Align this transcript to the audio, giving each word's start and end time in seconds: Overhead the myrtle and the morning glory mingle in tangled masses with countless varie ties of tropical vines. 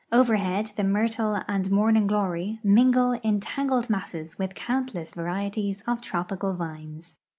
Overhead 0.11 0.71
the 0.77 0.83
myrtle 0.83 1.43
and 1.47 1.65
the 1.65 1.69
morning 1.75 2.07
glory 2.07 2.59
mingle 2.63 3.11
in 3.21 3.39
tangled 3.39 3.87
masses 3.87 4.35
with 4.39 4.55
countless 4.55 5.11
varie 5.11 5.51
ties 5.51 5.83
of 5.85 6.01
tropical 6.01 6.55
vines. 6.55 7.19